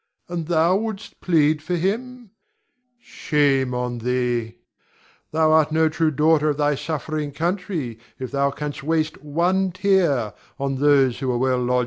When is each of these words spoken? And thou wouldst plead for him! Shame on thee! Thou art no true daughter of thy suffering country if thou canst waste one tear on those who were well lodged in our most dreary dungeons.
And 0.27 0.47
thou 0.47 0.77
wouldst 0.77 1.21
plead 1.21 1.61
for 1.61 1.75
him! 1.75 2.31
Shame 2.97 3.75
on 3.75 3.99
thee! 3.99 4.57
Thou 5.29 5.51
art 5.51 5.71
no 5.71 5.89
true 5.89 6.09
daughter 6.09 6.49
of 6.49 6.57
thy 6.57 6.73
suffering 6.73 7.31
country 7.31 7.99
if 8.17 8.31
thou 8.31 8.49
canst 8.49 8.81
waste 8.81 9.21
one 9.23 9.71
tear 9.71 10.33
on 10.59 10.77
those 10.77 11.19
who 11.19 11.27
were 11.27 11.37
well 11.37 11.49
lodged 11.49 11.49
in 11.49 11.49
our 11.49 11.49
most 11.49 11.49
dreary 11.49 11.67
dungeons. 11.75 11.79